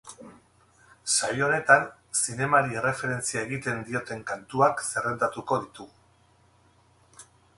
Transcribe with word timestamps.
Saio 1.15 1.43
honetan, 1.47 1.83
zinemari 2.21 2.79
erreferentzia 2.79 3.43
egiten 3.49 3.85
dioten 3.89 4.25
kantuak 4.33 4.83
zerrendatuko 4.89 5.59
ditugu. 5.67 7.25